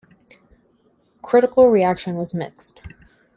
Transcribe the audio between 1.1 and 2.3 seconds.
Critical reaction